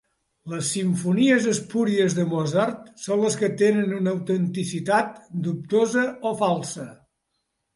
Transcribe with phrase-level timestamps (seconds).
[0.51, 5.15] Les simfonies espúries de Mozart són les que tenen una autenticitat
[5.49, 6.89] dubtosa o falsa.